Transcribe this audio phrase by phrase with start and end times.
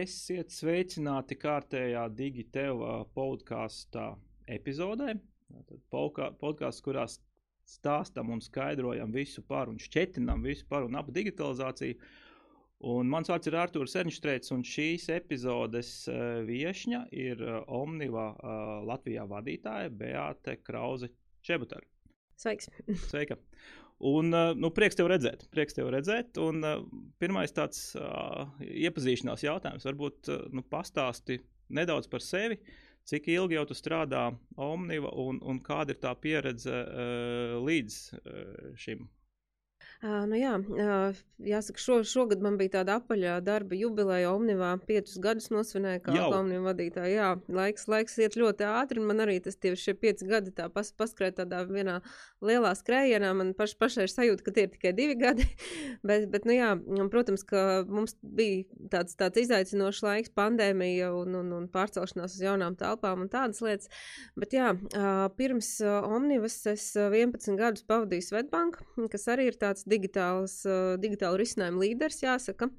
[0.00, 4.06] Esiet sveicināti kārtējā Digitēva podkāstā
[4.54, 5.16] epizodē.
[5.92, 7.04] Podkāsts, kurā
[7.68, 11.98] stāstam un skaidrojam visu par un šķietinam visu par un ap digitalizāciju.
[12.90, 18.70] Un mans vārds ir Arthurs Ernšteits, un šīs epizodes uh, viesņa ir uh, Omniva uh,
[18.88, 21.10] Latvijā vadītāja Beate Krause
[21.44, 21.84] Čebutara.
[22.40, 22.70] Sveiks!
[23.10, 23.36] Sveika!
[24.00, 25.44] Un, nu, prieks tev redzēt.
[25.52, 26.38] Prieks tev redzēt.
[26.40, 26.64] Un,
[27.20, 29.84] pirmais tāds uh, iepazīšanās jautājums.
[29.84, 31.40] Varbūt uh, nu, pastāsti
[31.76, 32.56] nedaudz par sevi.
[33.10, 34.28] Cik ilgi jau tu strādā
[34.60, 39.04] Omniva un, un kāda ir tā pieredze uh, līdz uh, šim
[40.00, 40.54] nu jā,
[41.44, 44.30] jāsaka, šo, šogad man bija tāda apaļā darba jubileja.
[44.32, 47.10] Omnivā piecus gadus nosvinēja kā Omnivā vadītāja.
[47.12, 50.70] Jā, laiks, laiks iet ļoti ātri, un man arī tas tieši šie pieci gadi tā
[50.72, 51.98] pas, paskrēja tādā vienā
[52.40, 53.32] lielā skrējienā.
[53.36, 55.44] Man paš, pašai ir sajūta, ka tie ir tikai divi gadi.
[56.08, 56.70] bet, bet, nu jā,
[57.12, 58.64] protams, ka mums bija
[58.96, 63.92] tāds, tāds izaicinošs laiks, pandēmija un, un, un pārcelšanās uz jaunām telpām un tādas lietas.
[64.40, 64.72] Bet jā,
[65.36, 68.80] pirms Omnivas es 11 gadus pavadīju Svetbank,
[69.12, 70.60] kas arī ir tāds digitāls,
[71.02, 72.70] digitālu risinājumu līderis, jāsaka.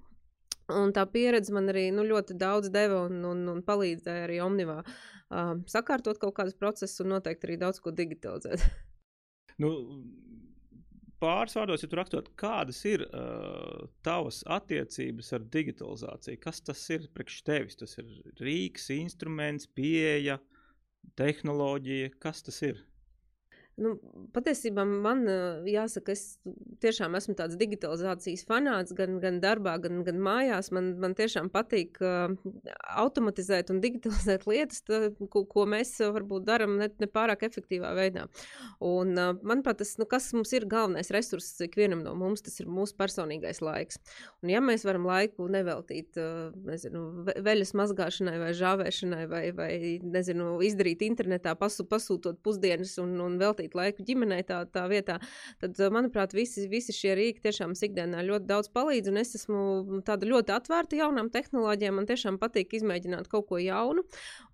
[0.72, 4.78] Un tā pieredze man arī nu, ļoti daudz deva un, un, un palīdzēja arī Omnivā
[4.82, 8.64] uh, sakārtot kaut kādus procesus un noteikti arī daudz ko digitalizēt.
[9.64, 9.72] nu,
[11.22, 16.42] pāris vārdos, ja tu rakstot, kādas ir uh, tavas attiecības ar digitalizāciju?
[16.44, 17.80] Kas tas ir priekš tevis?
[17.80, 18.08] Tas ir
[18.42, 20.40] rīks, instruments, pieeja,
[21.20, 22.16] tehnoloģija.
[22.22, 22.82] Kas tas ir?
[23.82, 23.96] Nu,
[24.36, 25.24] patiesībā man
[25.66, 26.38] jāsaka, es
[26.84, 30.70] tiešām esmu tāds digitalizācijas fanāts gan, gan darbā, gan, gan mājās.
[30.76, 32.34] Man, man tiešām patīk uh,
[33.02, 35.00] automatizēt un digitalizēt lietas, tā,
[35.34, 38.28] ko, ko mēs varbūt darām ne, ne pārāk efektīvā veidā.
[38.86, 42.70] Un, uh, manuprāt, tas, nu, kas mums ir galvenais resurss ikvienam no mums, tas ir
[42.72, 44.02] mūsu personīgais laiks.
[44.44, 50.54] Un, ja mēs varam laiku neveltīt uh, nezinu, veļas mazgāšanai vai žāvēšanai vai, vai nezinu,
[50.66, 55.20] izdarīt internetā, pasu, pasūtot pusdienas un, un veltīt veltīt laiku ģimenei tā, tā vietā,
[55.60, 59.12] tad, manuprāt, visi, visi šie rīki tiešām ikdienā ļoti daudz palīdz.
[59.22, 61.96] Es esmu tāda ļoti atvērta jaunām tehnoloģijām.
[61.96, 64.04] Man tiešām patīk izmēģināt kaut ko jaunu.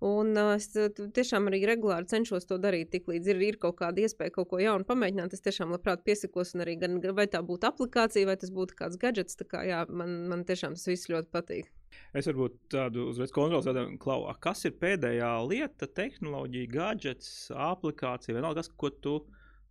[0.00, 2.90] Un es tiešām arī regulāri cenšos to darīt.
[2.92, 6.54] Tiklīdz ir, ir kaut kāda iespēja kaut ko jaunu pamēģināt, es tiešām labprāt piesakos.
[6.58, 9.38] Arī gan, vai tā būtu aplikācija, vai tas būtu kāds gadgets.
[9.48, 11.77] Kā, jā, man, man tiešām tas viss ļoti patīk.
[12.16, 18.62] Es varbūt tādu uzreiz kontrols jautājumu, Klau, kas ir pēdējā lieta, tehnoloģija, gadgets, aplikācija, vienalga,
[18.62, 19.16] kas, ko tu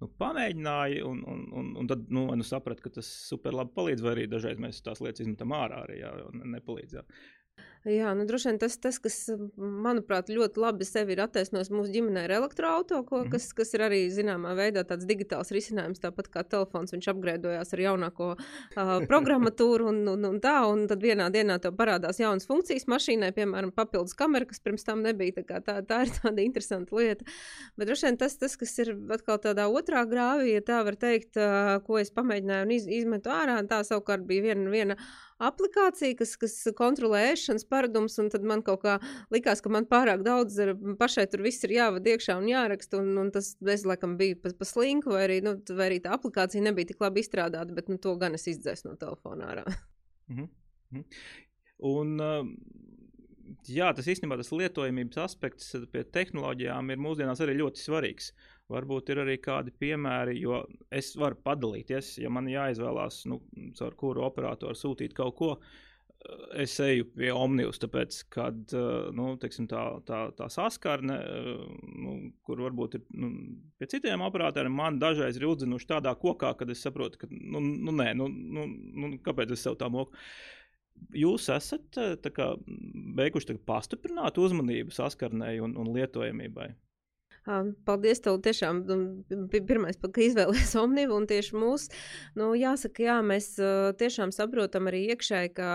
[0.02, 4.06] nu, pamēģināji, un, un, un, un tad nu, nu, saprati, ka tas super labi palīdz,
[4.06, 6.14] vai arī dažreiz mēs tās lietas izmetam ārā arī, jā,
[6.58, 7.00] nepalīdz.
[7.00, 7.06] Jā.
[7.88, 9.16] Jā, nu, droši vien tas, tas, kas,
[9.56, 13.30] manuprāt, ļoti labi sevi ir attaisnojis mūsu ģimenē, ir elektroautorāta, mm.
[13.32, 16.92] kas, kas ir arī zināmā veidā tāds digitāls risinājums, tāpat kā telefons.
[16.92, 21.78] Viņš apgrēdojās ar jaunāko uh, programmatūru, un, un, un tā, un tad vienā dienā tev
[21.80, 25.46] parādās jaunas funkcijas mašīnai, piemēram, papildus kamera, kas pirms tam nebija.
[25.48, 27.30] Tā, tā, tā ir tāda interesanta lieta.
[27.80, 31.40] Bet droši vien tas, tas, kas ir atkal tādā otrā grāvī, ja tā var teikt,
[31.40, 34.68] uh, ko es pamēģināju un iz, izmetu ārā, tā savukārt bija viena.
[34.74, 35.00] viena
[35.44, 38.98] aplikācija, kas, kas kontrolē ēšanas paradumus, un tad man kaut kā
[39.34, 43.14] likās, ka man pārāk daudz ir, pašai tur viss ir jāvada iekšā un jāraksta, un,
[43.22, 46.64] un tas es laikam bija pa, pa slinku, vai arī, nu, vai arī tā aplikācija
[46.66, 49.68] nebija tik labi izstrādāta, bet nu, to gan es izdzēsu no telefona ārā.
[50.28, 51.06] Mm -hmm.
[51.80, 52.48] Un, uh,
[53.72, 58.32] jā, tas īstenībā tas lietojamības aspekts pie tehnoloģijām ir mūsdienās arī ļoti svarīgs.
[58.32, 60.60] Uh, Varbūt ir arī kādi piemēri, jo
[60.92, 63.40] es varu padalīties, ja man jāizvēlās, nu,
[63.78, 65.52] caur kuru operatoru sūtīt kaut ko.
[65.56, 71.64] Eh, es eju pie Omnijas, tāpēc, kad eh, nu, teiksim, tā, tā, tā saskarne, eh,
[72.04, 73.32] nu, kur varbūt ir nu,
[73.80, 77.96] pie citiem operatoriem, man dažreiz ir uzdzinuši tādā kokā, kad es saprotu, ka, nu, nu
[77.96, 80.12] nē, nu, nu, nu, kāpēc es sev tā moku.
[81.18, 81.98] Jūs esat
[82.36, 82.50] kā,
[83.18, 86.72] beiguši pastiprināt uzmanību saskarnēji un, un lietojamībai.
[87.88, 88.82] Paldies, tev tiešām
[89.52, 91.86] pirmais, ka izvēlējies Omnivu un tieši mūs.
[92.36, 93.54] Nu, jāsaka, jā, mēs
[94.02, 95.70] tiešām saprotam arī iekšēji, ka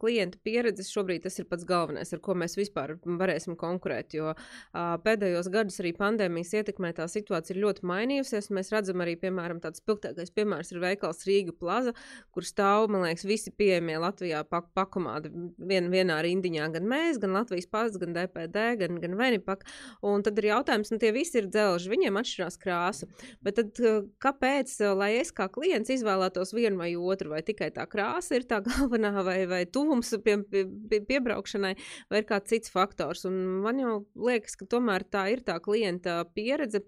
[0.00, 4.32] klienta pieredzes šobrīd tas ir pats galvenais, ar ko mēs vispār varēsim konkurēt, jo
[4.72, 8.48] pēdējos gadus arī pandēmijas ietekmē tā situācija ir ļoti mainījusies.
[8.56, 11.92] Mēs redzam arī, piemēram, tāds spilgtākais piemērs ir veikals Rīga Plaza,
[12.32, 15.28] kur stāv, man liekas, visi pieejamie Latvijā pak pakomādi
[15.60, 19.68] vien, vienā rindiņā, gan mēs, gan Latvijas pats, gan DPD, gan, gan Venipak.
[20.08, 23.08] Un tad ir jautājums, nu tie visi ir dzelži, viņiem atšķirās krāsa.
[23.44, 27.70] Bet tad, eh, kāpēc, eh, lai es kā klients izvēlētos vienu vai otru, vai tikai
[27.74, 31.74] tā krāsa ir tā galvenā, vai, vai tuvums pie, pie, pie, piebraukšanai,
[32.10, 33.26] vai ir kāds cits faktors?
[33.28, 33.96] Un man jau
[34.28, 36.84] liekas, ka tomēr tā ir tā klienta pieredze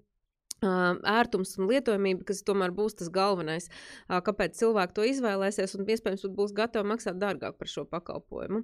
[0.60, 3.68] ērtums un lietojamība, kas tomēr būs tas galvenais,
[4.08, 8.62] kāpēc cilvēki to izvēlēsies un iespējams būs gatavi maksāt dārgāk par šo pakalpojumu.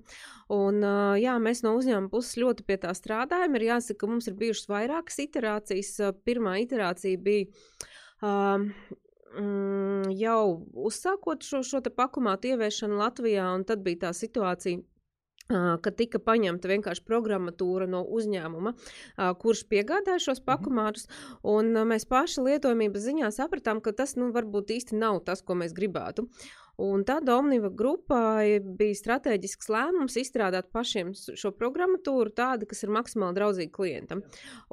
[0.52, 0.84] Un,
[1.20, 3.56] jā, mēs no uzņēmuma puses ļoti pie tā strādājam.
[3.56, 5.96] Ir jāsaka, ka mums ir bijušas vairākas iterācijas.
[6.26, 7.50] Pirmā iterācija bija.
[8.24, 8.70] Um,
[10.16, 14.80] jau uzsākot šo, šo pakumātu ieviešanu Latvijā, un tad bija tā situācija,
[15.48, 18.74] ka tika paņemta vienkārši programmatūra no uzņēmuma,
[19.42, 20.46] kurš piegādāja šos mhm.
[20.50, 21.08] pakumātus.
[21.86, 26.26] Mēs paši lietojamības ziņā sapratām, ka tas nu, varbūt īsti nav tas, ko mēs gribētu.
[26.76, 33.38] Un tad Omniva grupai bija strateģisks lēmums izstrādāt pašiem šo programmatūru tādu, kas ir maksimāli
[33.38, 34.20] draudzīga klientam.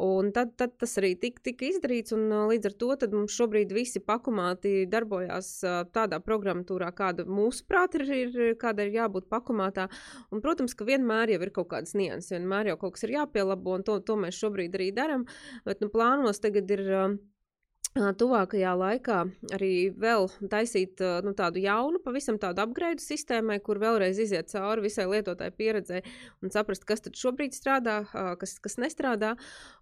[0.04, 4.04] Un tad, tad tas arī tika, tika izdarīts, un līdz ar to mums šobrīd visi
[4.04, 5.54] pakumāti darbojās
[5.96, 9.88] tādā programmatūrā, kāda mūsuprāt ir, ir, kāda ir jābūt pakumātā.
[10.32, 13.80] Un, protams, ka vienmēr jau ir kaut kādas nianses, vienmēr jau kaut kas ir jāpielabo,
[13.80, 15.24] un to, to mēs šobrīd arī darām.
[15.64, 16.84] Bet nu, plānos tagad ir
[17.94, 19.18] tuvākajā laikā
[19.54, 25.06] arī vēl taisīt nu, tādu jaunu, pavisam tādu upgrade sistēmai, kur vēlreiz iziet cauri visai
[25.12, 26.02] lietotāju pieredzē
[26.42, 28.00] un saprast, kas tad šobrīd strādā,
[28.42, 29.36] kas, kas nestrādā.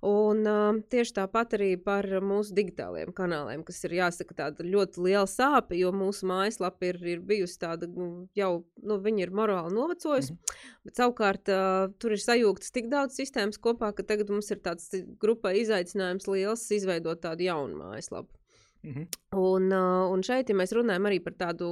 [0.04, 0.44] Un
[0.92, 5.94] tieši tāpat arī par mūsu digitālajiem kanāliem, kas ir jāsaka tāda ļoti liela sāpe, jo
[5.96, 10.60] mūsu mājaslapa ir, ir bijusi tāda nu, jau, nu, viņa ir morāli novecojusi, -hmm.
[10.90, 11.54] bet savukārt
[11.98, 14.92] tur ir sajūgtas tik daudz sistēmas kopā, ka tagad mums ir tāds
[15.22, 18.38] grupai izaicinājums liels izveidot tādu jaunu māju mājaslapu.
[18.84, 19.38] Mm -hmm.
[19.38, 19.72] un,
[20.12, 21.68] un šeit, ja mēs runājam arī par tādu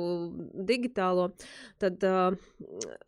[0.53, 1.31] digitālo,
[1.79, 2.35] tad uh,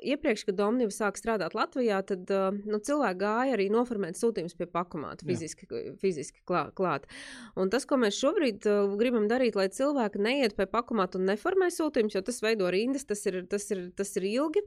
[0.02, 4.66] iepriekš, kad Omniva sāk strādāt Latvijā, tad uh, nu, cilvēki gāja arī noformēt sūtījumus pie
[4.66, 5.94] pakomāta fiziski, Jā.
[6.02, 7.06] fiziski klā, klāt.
[7.56, 11.70] Un tas, ko mēs šobrīd uh, gribam darīt, lai cilvēki neiet pie pakomāta un neformē
[11.70, 14.62] sūtījumus, jo tas veido rindas, tas ir, tas ir, tas ir ilgi.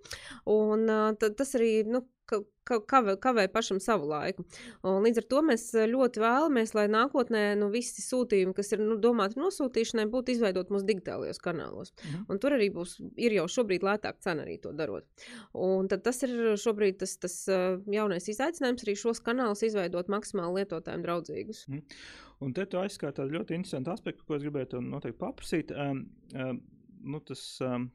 [0.46, 4.44] Un uh, tas arī nu, kavē, kavē pašam savu laiku.
[4.86, 8.82] Un līdz ar to mēs eh, ļoti vēlamies, lai nākotnē nu, visi sūtījumi, kas ir
[8.84, 11.94] nu, domāti nosūtīšanai, būtu izveidot mūsu digitālajos kanālos.
[12.02, 12.26] Mhm.
[12.32, 15.06] Un tur arī būs, ir jau šobrīd lētāk cena arī to darot.
[15.52, 21.04] Un tas ir šobrīd tas, tas eh, jaunais izaicinājums arī šos kanālus izveidot maksimāli lietotājiem
[21.04, 21.66] draudzīgus.
[21.68, 21.98] Mhm.
[22.44, 25.70] Un te tu aizskati tādu ļoti interesantu aspektu, ko es gribētu noteikti paprasīt.
[25.70, 26.02] Um,
[26.34, 26.58] um,
[27.04, 27.88] nu, tas, um,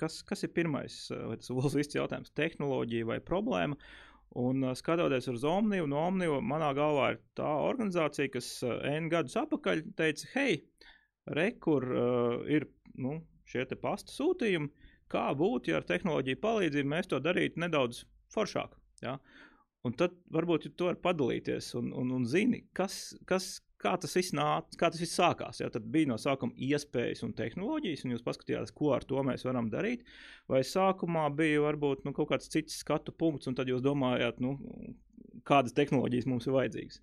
[0.00, 3.78] kas, kas ir pirmais, vai tas ir īsts jautājums, tehnoloģija vai problēma?
[4.42, 8.48] Un skatoties uz Omniju, no Omniju manā galvā ir tā organizācija, kas
[8.88, 10.62] N gadus atpakaļ teica, hei,
[11.36, 14.70] re, kur uh, ir nu, šie pasta sūtījumi,
[15.12, 18.76] kā būtu, ja ar tehnoloģiju palīdzību mēs to darītu nedaudz foršāk.
[19.04, 19.18] Ja?
[19.84, 24.34] Un tad varbūt tu vari padalīties un, un, un zini, kas, kas, kā tas viss
[24.36, 25.60] nāca, kā tas viss sākās.
[25.62, 29.46] Jā, tad bija no sākuma iespējas un tehnoloģijas, un jūs paskatījāties, ko ar to mēs
[29.48, 30.04] varam darīt.
[30.50, 34.56] Vai sākumā bija varbūt nu, kaut kāds cits skatu punkts, un tad jūs domājāt, nu,
[35.48, 37.02] kādas tehnoloģijas mums ir vajadzīgas.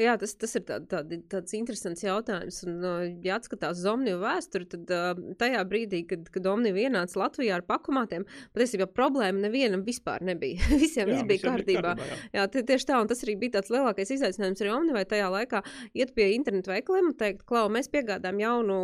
[0.00, 1.00] Jā, tas, tas ir tā, tā,
[1.32, 2.58] tāds interesants jautājums.
[2.66, 2.82] Un,
[3.24, 4.92] ja atskatās uz Omniju vēsturi, tad
[5.40, 8.26] tajā brīdī, kad, kad Omnija ienāca Latvijā ar pakumātiem,
[8.56, 10.60] patiesībā problēma nevienam vispār nebija.
[10.84, 11.94] visiem jā, bija kārtībā.
[11.96, 12.50] Bija kārtībā jā.
[12.56, 15.62] jā, tieši tā, un tas arī bija tāds lielākais izaicinājums arī Omnijai tajā laikā
[15.96, 18.78] iet pie internetu veikaliem un teikt, klau, mēs piegādājam jaunu,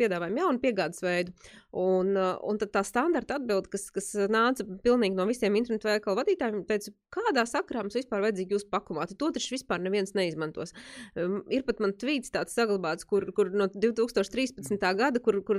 [0.00, 1.34] piedāvājam jaunu piegādes veidu.
[1.70, 6.64] Un, un tad tā standarta atbilde, kas, kas nāca pilnīgi no visiem internetu veikalu vadītājiem,
[6.66, 9.14] teica, kādā sakrā mums vispār vajadzīgi jūs pakumāti.
[9.20, 10.74] To taču vispār neviens neizmanto izmantos.
[11.14, 14.78] Um, ir pat man tvīts tāds saglabāts, kur, kur no 2013.
[14.96, 15.58] gada, kur, kur,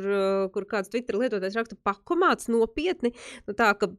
[0.53, 3.13] kur kāds Twitter lietotājs raksta pakomāts nopietni,
[3.47, 3.91] nu tā, ka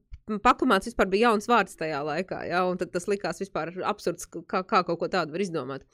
[0.43, 4.83] pakumāts vispār bija jauns vārds tajā laikā, ja, un tas likās vispār absurds, kā, kā
[4.87, 5.87] kaut ko tādu var izdomāt.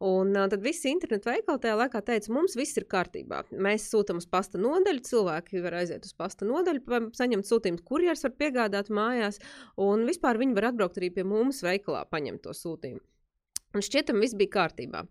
[0.00, 3.44] Un uh, tad visi internetu veikali tajā laikā teica, mums viss ir kārtībā.
[3.52, 8.36] Mēs sūtām uz pasta nodaļu, cilvēki var aiziet uz pasta nodaļu, saņemt sūtījumus, kurjers var
[8.40, 9.40] piegādāt mājās,
[9.76, 13.04] un vispār viņi var atbraukt arī pie mums veikalā paņemt to sūtījumu.
[13.74, 15.02] Un šķietam, viss bija kārtībā.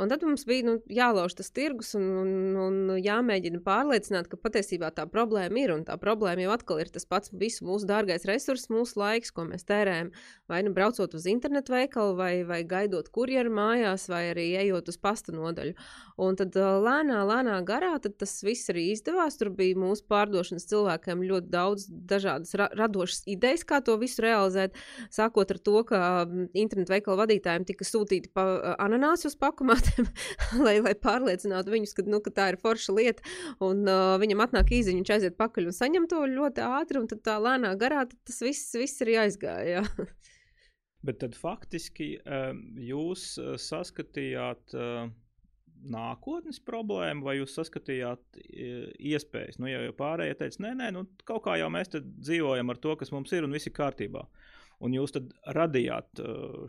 [0.00, 2.30] Un tad mums bija nu, jālauž tas tirgus un, un,
[2.64, 5.74] un jāmēģina pārliecināt, ka patiesībā tā problēma ir.
[5.74, 9.44] Un tā problēma jau atkal ir tas pats visu mūsu dārgais resurss, mūsu laiks, ko
[9.50, 10.12] mēs tērējam.
[10.48, 15.00] Vai nu braucot uz internetu veikalu, vai, vai gaidot kurjeru mājās, vai arī ejot uz
[15.00, 15.76] pasta nodaļu.
[16.16, 19.36] Un tad lēnā, lēnā garā tas viss arī izdevās.
[19.36, 24.78] Tur bija mūsu pārdošanas cilvēkiem ļoti daudz dažādas ra radošas idejas, kā to visu realizēt.
[25.12, 26.00] Sākot ar to, ka
[26.56, 28.46] internetu veikalu vadītājiem tika sūtīti pa,
[28.80, 30.08] ananāsu uz pakumātiem,
[30.66, 33.36] lai, lai pārliecinātu viņus, ka, nu, ka tā ir forša lieta.
[33.60, 37.20] Un uh, viņam atnāk īziņa, viņš aiziet pakaļ un saņem to ļoti ātri, un tad
[37.28, 39.84] tā lēnā garā tas viss, viss arī aizgāja.
[41.06, 42.16] Bet tad faktiski
[42.82, 44.72] jūs saskatījāt
[45.86, 48.40] nākotnes problēmu, vai jūs saskatījāt
[48.98, 49.60] iespējas?
[49.60, 52.96] Nu, ja jau pārējie teica, nē, nē, nu, kaut kā jau mēs dzīvojam ar to,
[53.00, 54.24] kas mums ir, un viss ir kārtībā.
[54.84, 56.20] Un jūs tad radījāt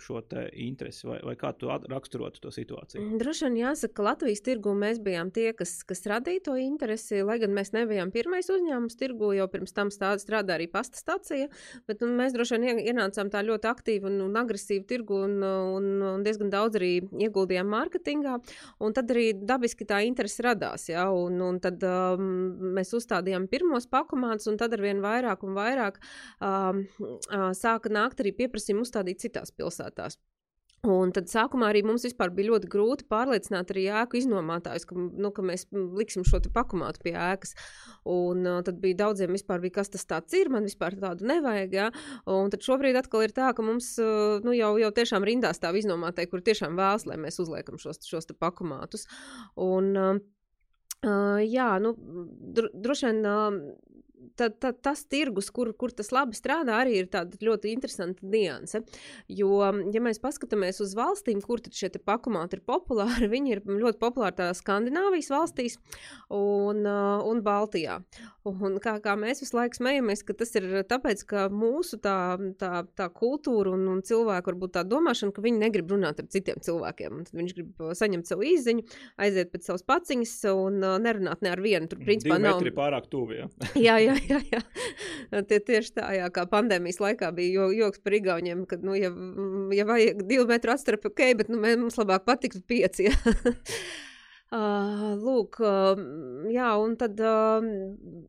[0.04, 0.22] šo
[0.54, 3.02] interesi, vai, vai kā tu raksturotu to situāciju?
[3.04, 7.20] Mm, droši vien jāsaka, ka Latvijas tirgu mēs bijām tie, kas, kas radīja to interesi,
[7.26, 11.50] lai gan mēs nebijām pirmais uzņēmums tirgu, jo pirms tam strādāja arī pasta stācija,
[11.90, 15.90] bet nu, mēs droši vien ienācām tā ļoti aktīvi un, un agresīvi tirgu un, un,
[16.14, 16.94] un diezgan daudz arī
[17.28, 18.38] ieguldījām mārketingā,
[18.84, 22.26] un tad arī dabiski tā interese radās, ja, un, un tad um,
[22.78, 26.00] mēs uzstādījām pirmos pakomātus, un tad arvien vairāk un vairāk
[26.40, 30.20] um, uh, sāka nākt arī pieprasījumi uzstādīt citās pilsētās.
[30.86, 35.42] Un tad sākumā arī mums bija ļoti grūti pārliecināt arī ēku iznomātājus, ka, nu, ka
[35.42, 37.56] mēs liksim šo pakumātu pie ēkas.
[38.06, 40.06] Un uh, tad bija daudziem vispār, bija, kas tas
[40.38, 41.74] ir, man vispār tādu nevajag.
[41.74, 41.90] Ja?
[42.30, 45.82] Un tad šobrīd atkal ir tā, ka mums uh, nu, jau, jau tiešām rindā stāv
[45.82, 49.10] iznomātāji, kur tiešām vēlas, lai mēs uzliekam šos, šos pakumātus.
[49.58, 50.26] Un, uh,
[51.06, 51.92] Uh, jā, nu,
[52.58, 53.58] dro, droši vien uh,
[54.38, 58.84] tad, tad tas tirgus, kur, kur tas labi strādā, arī ir tāda ļoti interesanta nianse.
[59.32, 59.60] Jo,
[59.94, 64.62] ja mēs paskatāmies uz valstīm, kur šie pakumāti ir populāri, viņi ir ļoti populāri tādās
[64.64, 65.78] Skandināvijas valstīs
[66.34, 68.02] un, uh, un Baltijā.
[68.48, 72.86] Un kā, kā mēs visu laiku smejamies, ka tas ir tāpēc, ka mūsu tā, tā,
[72.96, 77.26] tā kultūra un, un cilvēku varbūt tā domāšana, ka viņi negrib runāt ar citiem cilvēkiem.
[77.28, 78.86] Tad viņš grib saņemt savu īziņu,
[79.26, 81.90] aiziet pēc savas paciņas un uh, nerunāt ne ar vienu.
[81.92, 82.64] Tur principā nav.
[82.78, 83.42] pārāk tuvi.
[83.42, 83.50] Ja?
[83.88, 84.62] jā, jā, jā, jā.
[85.50, 89.12] Tie tieši tā, jā, kā pandēmijas laikā bija jo, joks par igauniem, ka, nu, ja,
[89.76, 93.12] ja vajag divu metru atstarapi, ok, bet nu, mums labāk patiktu pieci.
[94.48, 96.00] Uh, lūk, uh,
[96.48, 97.66] jā, un tad uh,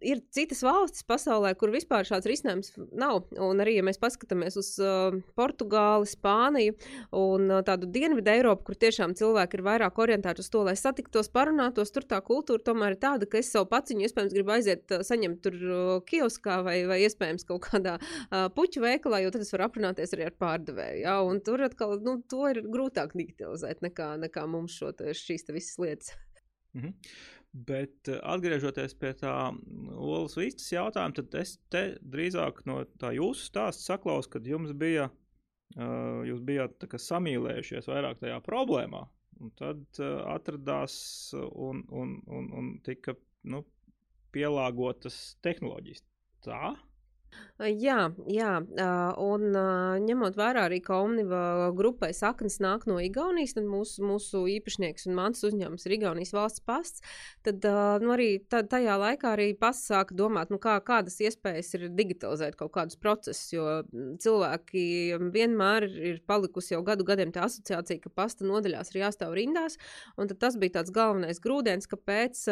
[0.02, 3.28] ir citas valstis pasaulē, kur vispār šāds risinājums nav.
[3.38, 6.74] Un arī, ja mēs paskatāmies uz uh, Portugāli, Spāniju
[7.14, 11.30] un uh, tādu dienvidu Eiropu, kur tiešām cilvēki ir vairāk orientēti uz to, lai satiktos,
[11.30, 15.06] parunātos, tur tā kultūra tomēr ir tāda, ka es savu paciņu iespējams gribu aiziet uh,
[15.06, 19.54] saņemt tur uh, kioskā vai, vai iespējams kaut kādā uh, puķu veikalā, jo tad es
[19.54, 20.98] varu aprunāties arī ar pārdevēju.
[21.06, 25.78] Jā, un tur atkal, nu, to ir grūtāk digitalizēt nekā, nekā mums šo, šīs visas
[25.78, 26.07] lietas.
[26.76, 26.94] Mhm.
[27.52, 33.14] Bet eh, atgriežoties pie tā mm, olas vistas jautājuma, tad es te drīzāk no tā
[33.16, 35.08] jūsu stāsta saklausu, kad jums bija,
[35.78, 39.00] uh, jūs bijāt samīlējušies vairāk tajā problēmā,
[39.40, 40.98] un tad uh, atradās
[41.38, 43.16] un, un, un, un tika
[43.48, 43.64] nu,
[44.36, 46.04] pielāgotas tehnoloģijas.
[46.44, 46.76] Tā?
[47.58, 48.50] Jā, jā,
[49.18, 49.56] un
[50.04, 55.16] ņemot vērā arī, ka Omniva grupai saknes nāk no Igaunijas, tad mūsu, mūsu īpašnieks un
[55.18, 57.02] mans uzņēmums ir Igaunijas valsts pasts,
[57.42, 57.66] tad
[58.04, 62.70] nu, arī tajā laikā arī pasts sāka domāt, nu, kā, kādas iespējas ir digitalizēt kaut
[62.76, 63.80] kādus procesus, jo
[64.22, 69.80] cilvēki vienmēr ir palikusi jau gadu gadiem tā asociācija, ka pasta nodaļās ir jāstāv rindās,
[70.14, 72.46] un tas bija tāds galvenais grūdienis, kāpēc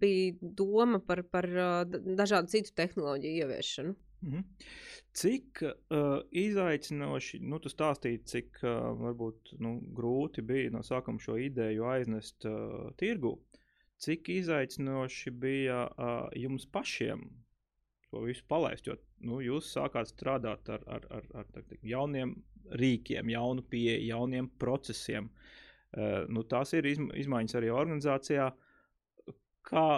[0.00, 1.52] bija doma par, par
[1.92, 3.91] dažādu citu tehnoloģiju ieviešanu.
[4.22, 4.42] Mhm.
[5.12, 11.36] Cik uh, izaicinoši, nu, tu stāstīji, cik uh, varbūt nu, grūti bija no sākuma šo
[11.36, 13.34] ideju aiznest uh, tirgu.
[14.02, 17.26] Cik izaicinoši bija uh, jums pašiem
[18.10, 18.88] to visu palaist?
[18.88, 22.34] Jo nu, jūs sākāt strādāt ar, ar, ar, ar tā, jauniem
[22.78, 25.28] rīkiem, jaunu pieeju, jauniem procesiem.
[25.92, 28.48] Uh, nu, tās ir izma izmaiņas arī organizācijā.
[29.68, 29.88] Kā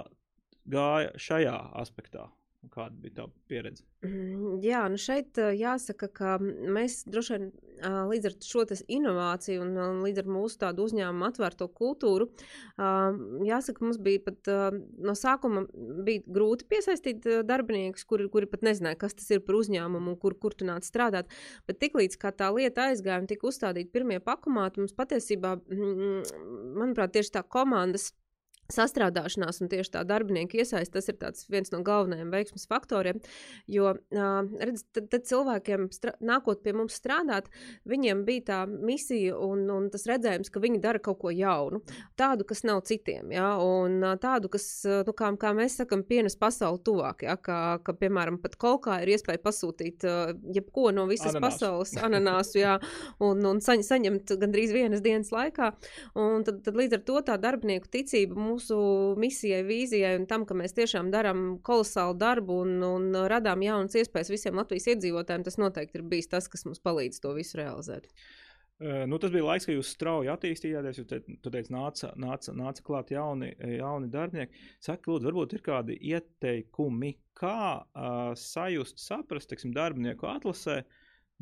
[0.68, 2.26] gāja šajā aspektā?
[2.72, 3.84] Kāda bija tā pieredze?
[4.04, 7.52] Mm, jā, nu šeit jāsaka, ka mēs droši vien
[7.82, 12.28] līdz ar šo inovāciju un līdz ar mūsu tādu uzņēmumu atvērto kultūru,
[13.48, 14.50] jāsaka, mums bija pat
[15.04, 15.64] no sākuma
[16.06, 20.36] bija grūti piesaistīt darbiniekus, kuri, kuri pat nezināja, kas tas ir par uzņēmumu un kur,
[20.38, 21.32] kur tu nāc strādāt.
[21.68, 27.16] Bet tiklīdz kā tā lieta aizgāja un tika uzstādīti pirmie pakomāti, mums patiesībā, mm, manuprāt,
[27.16, 28.12] tieši tā komandas
[28.72, 33.20] sastrādāšanās un tieši tā darbinieka iesaiste, tas ir viens no galvenajiem veiksmes faktoriem.
[33.70, 35.88] Jo, redz, tad, tad cilvēkiem,
[36.24, 37.50] nākot pie mums strādāt,
[37.88, 41.82] viņiem bija tā misija un, un tas redzējums, ka viņi dara kaut ko jaunu,
[42.18, 43.54] tādu, kas nav citiem, ja?
[43.60, 44.66] un tādu, kas,
[45.06, 47.36] nu, kā, kā mēs sakam, pienes pasauli tuvāk, ja?
[47.36, 50.08] kā, ka, piemēram, pat kolkā ir iespēja pasūtīt
[50.56, 51.60] jebko no visas Ananās.
[51.60, 52.78] pasaules, ananāsu, jā,
[53.24, 55.72] un, un saņ, saņemt gandrīz vienas dienas laikā,
[56.20, 58.78] un tad, tad līdz ar to tā darbinieku ticība mūsu
[59.20, 64.32] misijai, vīzijai un tam, ka mēs tiešām darām kolosālu darbu un, un radām jaunas iespējas
[64.32, 68.08] visiem Latvijas iedzīvotājiem, tas noteikti ir bijis tas, kas mums palīdz to visu realizēt.
[68.10, 70.96] Uh, nu, tas bija laiks, kad jūs strauji attīstījāties.
[70.98, 74.64] Jūs te, teicat, nāca, nāca, nāca klāt jauni, jauni darbinieki.
[74.82, 80.80] Saka, lūdzu, varbūt ir kādi ieteikumi, kā uh, sajust, saprast, teiksim, darbinieku atlasē,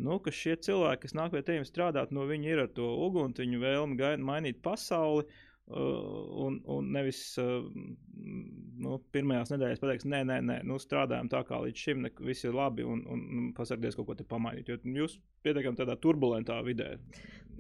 [0.04, 3.40] nu, ka šie cilvēki, kas nāk pie tevis strādāt, no viņi ir ar to uguns,
[3.40, 5.24] viņu vēlmi mainīt pasauli.
[5.70, 11.84] Un, un nevis nu, pirmajās nedēļās pateiks, nē, nē, nē nu, strādājam tā kā līdz
[11.84, 14.72] šim, ne, viss ir labi un, un, un pasargties kaut ko te pamainīt.
[14.72, 16.96] Jo jūs pietiekami tādā turbulentā vidē.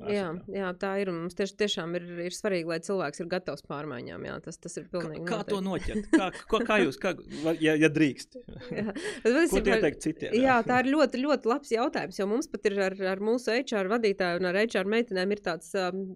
[0.08, 1.10] Jā, jā, tā ir.
[1.12, 4.24] Mums tieši, tiešām ir, ir svarīgi, lai cilvēks ir gatavs pārmaiņām.
[4.26, 5.20] Jā, tas, tas ir pilnīgi.
[5.28, 6.08] Kā, kā to noķert?
[6.14, 7.12] Kā, kā, kā jūs, kā,
[7.62, 8.38] ja, ja drīkst?
[8.78, 10.32] jā, bet, Ko ieteikt citiem?
[10.32, 10.42] Jā?
[10.46, 12.18] jā, tā ir ļoti, ļoti labs jautājums.
[12.18, 15.70] Jo mums pat ir ar, ar mūsu HR vadītāju un ar HR meitenēm ir tāds,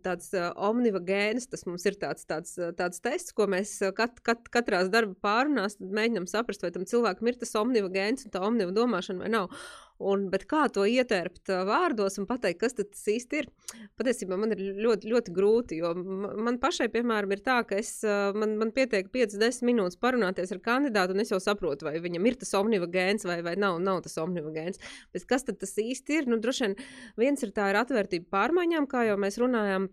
[0.07, 1.50] tāds uh, omniva gēns.
[1.76, 6.62] Mums ir tāds, tāds, tāds tests, ko mēs kat, kat, katrās darba pārunās mēģinām saprast,
[6.64, 9.52] vai tam cilvēkam ir tas omniva gēns un tā omniva domāšana vai nav.
[9.97, 13.50] Un, bet kā to ietērpt vārdos un pateikt, kas tas īsti ir?
[13.97, 15.80] Patiesībā man ir ļoti, ļoti grūti.
[15.80, 17.99] Jo man pašai, piemēram, ir tā, ka es,
[18.37, 22.40] man, man pietiek 5-10 minūtes parunāties ar kandidātu, un es jau saprotu, vai viņam ir
[22.40, 24.80] tas omniva gēns vai, vai nav, nav tas omniva gēns.
[25.16, 26.33] Bet kas tad tas īsti ir?
[26.33, 26.80] Nu, droši vien
[27.21, 29.88] viens ir tā ir atvērtība pārmaiņām, kā jau mēs runājām.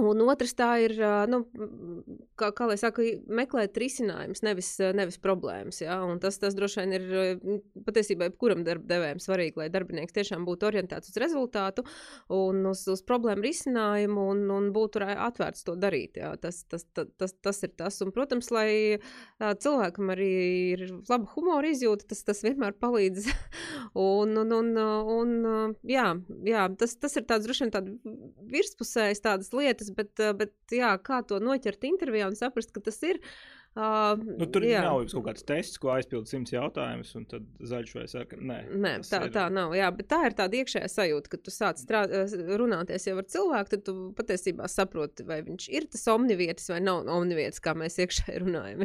[0.00, 0.94] Un otrs tā ir,
[1.28, 1.42] nu,
[2.40, 5.82] kā, kā lai saka, meklēt risinājumus, nevis, nevis problēmas.
[5.82, 5.98] Ja?
[6.08, 10.70] Un tas, tas droši vien ir patiesībā jebkuram darba devējam svarīgi, lai darbinieks tiešām būtu
[10.70, 11.84] orientēts uz rezultātu
[12.32, 16.16] un uz, uz problēmu risinājumu un, un būtu atvērts to darīt.
[16.22, 16.32] Ja?
[16.40, 18.00] Tas, tas, tas, tas, tas ir tas.
[18.00, 18.96] Un, protams, lai
[19.42, 20.30] cilvēkam arī
[20.72, 23.28] ir laba humora izjūta, tas, tas vienmēr palīdz.
[24.08, 24.72] un, un, un,
[25.18, 26.08] un, jā,
[26.48, 28.18] jā, tas, tas ir tāds droši vien tāds
[28.56, 33.02] virspusējs tādas lietas lietas, bet, bet jā, kā to noķert intervijā un saprast, ka tas
[33.08, 33.20] ir.
[33.72, 34.82] Uh, nu, tur jā.
[34.84, 38.44] nav kaut kāds tests, ko aizpildīt simts jautājumus, un tad zaļš vai sarkans.
[38.44, 39.32] Nē, Nē tā, ir...
[39.32, 39.72] tā nav.
[39.78, 41.80] Jā, bet tā ir tāda iekšējā sajūta, ka tu sāc
[42.60, 47.08] runāties jau ar cilvēku, tad tu patiesībā saproti, vai viņš ir tas omnivietis vai nav
[47.16, 48.84] omnivietis, kā mēs iekšēji runājam.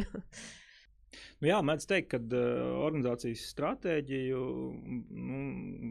[1.38, 4.38] Nu, jā, mēdz teikt, ka uh, organizācijas stratēģiju
[5.14, 5.42] nu,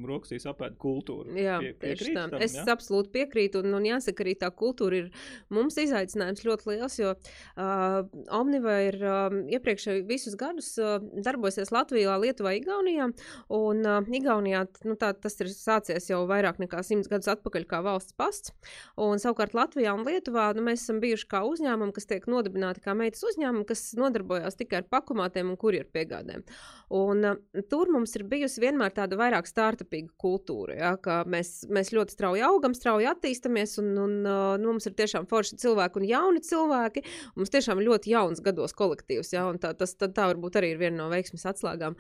[0.10, 1.32] rokstīs apēta kultūra.
[1.40, 2.26] Jā, Pie, tieši tā.
[2.34, 2.66] Tam, es jā?
[2.74, 5.08] absolūti piekrītu, un, un jāsaka, arī tā kultūra ir
[5.54, 7.96] mums izaicinājums ļoti liels, jo uh,
[8.36, 13.08] Omniva ir uh, iepriekšēji visus gadus uh, darbosies Latvijā, Lietuvā, Igaunijā,
[13.56, 17.80] un uh, Igaunijā nu, tā, tas ir sācies jau vairāk nekā simts gadus atpakaļ kā
[17.88, 18.52] valsts pasts,
[19.00, 23.00] un savukārt Latvijā un Lietuvā nu, mēs esam bijuši kā uzņēmumi, kas tiek nodibināti kā
[23.00, 26.44] meitas uzņēmumi, kas nodarbojās tikai ar pakumātiem pakumātēm un kurjeru piegādēm.
[26.90, 31.92] Un, uh, tur mums ir bijusi vienmēr tāda vairāk startupīga kultūra, ja, ka mēs, mēs
[31.92, 36.08] ļoti strauji augam, strauji attīstamies, un, un uh, nu, mums ir tiešām forši cilvēki un
[36.08, 37.04] jauni cilvēki.
[37.36, 40.72] Un mums tiešām ļoti jauns gados kolektīvs, ja, un tā, tas, tā, tā varbūt arī
[40.74, 41.98] ir viena no veiksmes atslēgām.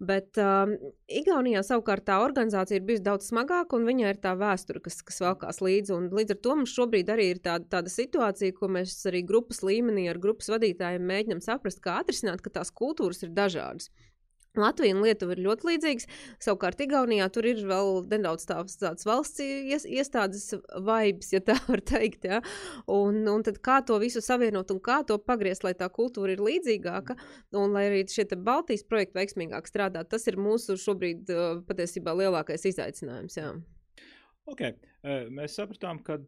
[0.00, 0.72] Bet um,
[1.10, 5.20] Igaunijā savukārt tā organizācija ir bijusi daudz smagāka, un viņai ir tā vēsture, kas, kas
[5.20, 5.92] velkās līdzi.
[5.98, 9.60] Un līdz ar to mums šobrīd arī ir tāda, tāda situācija, ko mēs arī grupas
[9.66, 13.90] līmenī ar grupas vadītājiem mēģinām saprast, kā atrisināt, ka tās kultūras ir dažādas.
[14.58, 16.08] Latvija un Lietuva ir ļoti līdzīgas.
[16.42, 21.82] Savukārt, Igaunijā tur ir vēl nedaudz tāds, tāds valsts ies, iestādes vibes, ja tā var
[21.86, 22.26] teikt.
[22.26, 22.40] Ja?
[22.90, 27.14] Un, un kā to visu savienot un kā to pagriezt, lai tā kultūra ir līdzīgāka
[27.60, 31.30] un lai arī šie Baltijas projekti veiksmīgāk strādā, tas ir mūsu šobrīd
[31.70, 33.38] patiesībā lielākais izaicinājums.
[33.38, 33.54] Jā.
[34.50, 34.74] Okay.
[35.32, 36.18] Mēs sapratām, ka,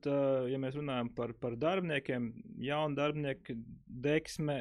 [0.49, 2.31] ja mēs runājam par, par darbiniekiem,
[2.63, 3.57] jaunu darbinieku
[4.05, 4.57] deksme,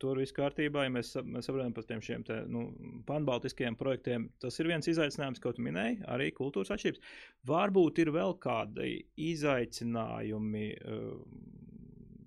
[0.00, 0.86] tur viss kārtībā.
[0.86, 2.68] Ja mēs, mēs saprotam par tiem šiem te, nu,
[3.10, 7.12] panbaltiskajiem projektiem, tas ir viens izaicinājums, ko tu minēji, arī kultūras atšķirības.
[7.50, 8.94] Varbūt ir vēl kādi
[9.30, 10.66] izaicinājumi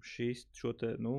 [0.03, 0.45] šīs
[0.79, 1.13] te, nu,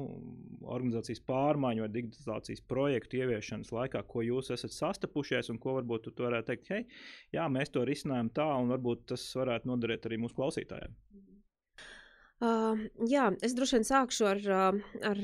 [0.63, 6.27] organizācijas pārmaiņu vai digitalizācijas projektu ieviešanas laikā, ko jūs esat sastapušies un ko varbūt tu
[6.27, 6.87] varētu teikt, hei,
[7.35, 10.97] jā, mēs to risinājam tā, un varbūt tas varētu noderēt arī mūsu klausītājiem.
[12.43, 12.75] Uh,
[13.07, 14.41] jā, es droši vien sākšu ar,
[15.07, 15.21] ar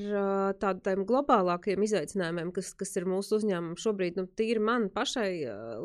[0.63, 4.17] tādiem globālākiem izaicinājumiem, kas, kas ir mūsu uzņēmumam šobrīd.
[4.17, 5.33] Nu, tīri man pašai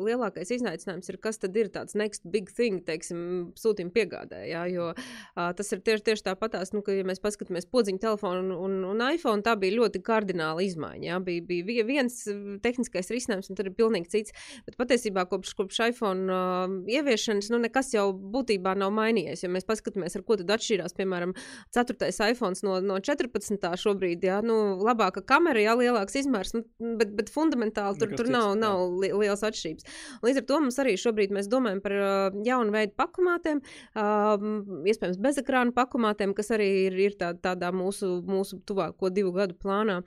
[0.06, 3.18] lielākais izaicinājums ir, kas tad ir tāds next big thing, teiksim,
[3.58, 4.44] sūtījuma piegādē.
[4.48, 8.60] Jā, jo uh, tas ir tieši, tieši tāpatās, nu, ka, ja mēs paskatāmies podziņu telefonu
[8.62, 11.10] un, un iPhone, tā bija ļoti kardināla izmaiņa.
[11.10, 12.22] Jā, bija, bija viens
[12.64, 14.36] tehniskais risinājums, un tad ir pilnīgi cits.
[14.70, 19.44] Bet patiesībā kopš, kopš iPhone uh, ieviešanas, nu, nekas jau būtībā nav mainījies.
[19.44, 21.34] Ja mēs paskatāmies, ar ko tad atšķirās, piemēram, piemēram,
[21.74, 22.10] 4.
[22.30, 23.68] iPhone no, no 14.
[23.80, 26.64] šobrīd, jā, nu, labāka kamera, jā, lielāks izmērs, nu,
[26.98, 29.88] bet, bet fundamentāli tur, Nekas tur nav, cits, nav li liels atšķirības.
[30.26, 33.62] Līdz ar to mums arī šobrīd mēs domājam par uh, jaunu veidu pakumātēm,
[33.96, 34.46] uh,
[34.92, 40.02] iespējams, bezekrānu pakumātēm, kas arī ir, ir tā, tādā mūsu, mūsu tuvāko divu gadu plānā.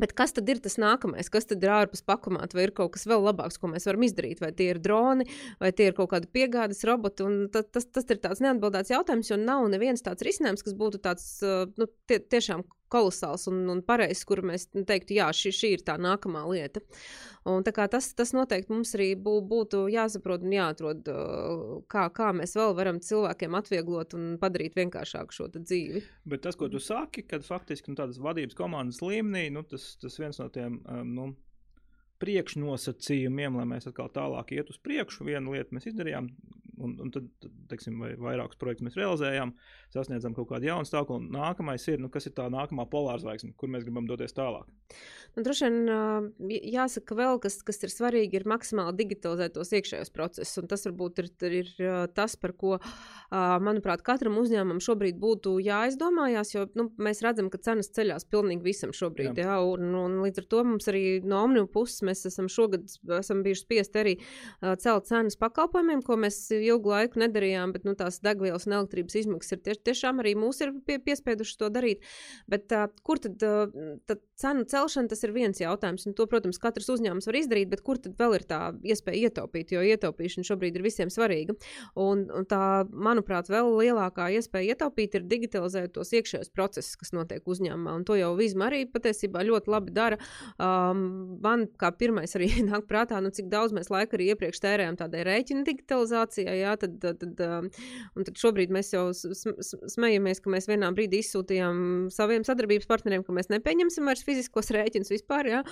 [0.00, 1.30] Bet kas tad ir tas nākamais?
[1.32, 2.58] Kas tad ir ārpus pakomāta?
[2.58, 4.42] Vai ir kaut kas vēl labāks, ko mēs varam izdarīt?
[4.44, 5.24] Vai tie ir droni,
[5.62, 7.24] vai tie ir kaut kādi piegādes roboti?
[7.54, 11.30] Tas, tas, tas ir tāds neatbildēts jautājums, jo nav neviens tāds risinājums, kas būtu tāds
[11.80, 15.96] nu, tie, tiešām kolosāls un, un pareizs, kur mēs teiktu, jā, šī, šī ir tā
[16.00, 16.82] nākamā lieta.
[17.46, 21.10] Un, tas, tas noteikti mums arī bū, būtu jāsaprot un jāatrod,
[21.92, 26.02] kā, kā mēs vēl varam cilvēkiem atvieglot un padarīt vienkāršāku šo dzīvi.
[26.26, 30.18] Bet tas, ko tu saki, kad faktiski nu, tādas vadības komandas līmenī, nu, tas, tas
[30.18, 30.80] viens no tiem.
[30.90, 31.28] Um, nu,
[32.22, 35.26] priekšnosacījumiem, lai mēs atkal tālāk iet uz priekšu.
[35.28, 36.30] Vienu lietu mēs izdarījām,
[36.78, 37.26] un, un tad,
[37.70, 39.52] teiksim, vai vairākus projektus mēs realizējām,
[39.94, 41.30] sasniedzam kaut kādu jaunu stāvokli.
[41.34, 44.68] Nākamais ir, nu, kas ir tā nākamā polārzvaigzne, kur mēs gribam doties tālāk.
[45.36, 50.56] Nu, droši vien jāsaka, vēl kas, kas ir svarīgi, ir maksimāli digitalizēt tos iekšējos procesus.
[50.62, 51.72] Un tas varbūt ir, ir
[52.16, 52.76] tas, par ko,
[53.30, 58.94] manuprāt, katram uzņēmumam šobrīd būtu jāizdomājās, jo nu, mēs redzam, ka cenas ceļās pilnīgi visam
[58.96, 59.34] šobrīd.
[59.36, 59.46] Jā.
[59.46, 62.86] Jā, un, un līdz ar to mums arī no Omnium puses mēs esam šogad
[63.18, 64.16] esam bijuši spiest arī
[64.82, 69.56] celt cenas pakalpojumiem, ko mēs ilgu laiku nedarījām, bet nu, tās degvielas un elektrības izmaksas
[69.56, 72.06] ir tie, tiešām arī mūs ir pie, piespieduši to darīt.
[72.50, 76.60] Bet uh, kur tad, uh, tad cenu celšana, tas ir viens jautājums, un to, protams,
[76.60, 80.76] katrs uzņēmums var izdarīt, bet kur tad vēl ir tā iespēja ietaupīt, jo ietaupīšana šobrīd
[80.76, 81.56] ir visiem svarīga.
[81.96, 87.46] Un, un tā, manuprāt, vēl lielākā iespēja ietaupīt ir digitalizēt tos iekšējos procesus, kas notiek
[87.48, 90.20] uzņēmumā, un to jau Vizma arī patiesībā ļoti labi dara.
[90.60, 95.00] Um, man kā pirmais arī nāk prātā, nu, cik daudz mēs laika arī iepriekš tērējām
[95.00, 96.55] tādai rēķina digitalizācijai.
[96.62, 102.08] Jā, tad, tad, tad, um, tad šobrīd mēs jau smejamies, ka mēs vienā brīdī izsūtījām
[102.14, 105.50] saviem sadarbības partneriem, ka mēs nepieņemsim vairs fiziskos rēķinus vispār.
[105.52, 105.62] Jā,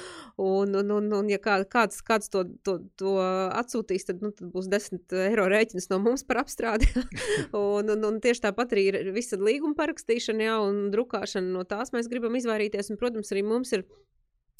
[0.40, 4.52] un, un, un, un ja kā, kāds, kāds to, to, to atsūtīs, tad, nu, tad
[4.54, 6.90] būs 10 eiro rēķins no mums par apstrādi.
[7.52, 11.54] un, un, un tieši tāpat arī ir visa līguma parakstīšana jā, un drukāšana.
[11.54, 12.92] No tās mēs gribam izvairīties.
[12.92, 13.86] Un, protams, arī mums ir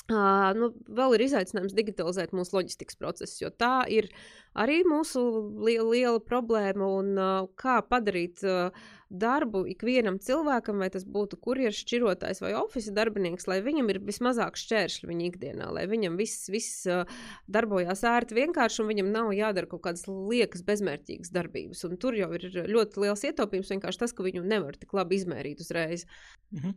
[0.05, 4.11] Uh, nu, vēl ir izaicinājums digitalizēt mūsu loģistikas procesus, jo tā ir
[4.55, 5.23] arī mūsu
[5.65, 6.91] liela, liela problēma.
[7.01, 8.71] Un, uh, kā padarīt uh,
[9.15, 14.59] darbu ikvienam cilvēkam, vai tas būtu kurjeris, šķirotājs vai oficiāls darbinieks, lai viņam ir vismazāk
[14.59, 17.05] šķēršļi viņa ikdienā, lai viņam viss, viss uh,
[17.51, 21.85] darbojās ērti, vienkārši un viņam nav jādara kaut kādas liekas, bezmērķīgas darbības.
[21.89, 25.63] Un tur jau ir ļoti liels ietaupījums vienkārši tas, ka viņu nevar tik labi izmērīt
[25.65, 26.07] uzreiz.
[26.55, 26.77] Mhm.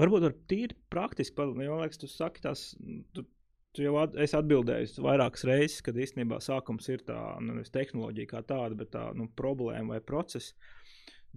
[0.00, 2.70] Varbūt ar tīri praktiski, jo, liekas, tu saki tās.
[3.14, 3.26] Tu...
[3.76, 8.30] Tu jau at, esi atbildējis vairākas reizes, kad īstenībā sākums ir tā nu, nevis tehnoloģija
[8.32, 10.56] kā tāda, bet tā nu, problēma vai process.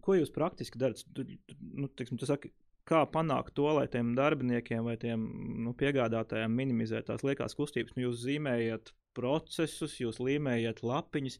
[0.02, 1.04] Ko jūs praktiski darat?
[1.13, 2.50] Tu, tu, nu, tiksim, tu saki,
[2.89, 5.28] kā panākt to, lai tiem darbiniekiem vai tiem
[5.62, 7.93] nu, piegādātājiem minimizētu tās liekās kustības?
[7.93, 11.38] Nu, jūs zīmējat procesus, jūs līmējat lapiņas.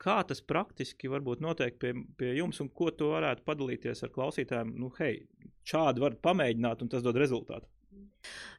[0.00, 4.76] Kā tas praktiski varbūt notiek pie, pie jums, un ko tu varētu padalīties ar klausītājiem?
[4.80, 5.24] Nu, hei,
[5.68, 7.68] šādi var pamēģināt, un tas dod rezultātu.